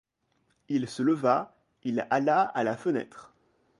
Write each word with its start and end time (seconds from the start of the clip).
Il 0.67 0.89
se 0.89 1.03
leva, 1.03 1.55
il 1.83 2.07
alla 2.09 2.41
à 2.41 2.63
la 2.63 2.75
fenêtre. 2.75 3.35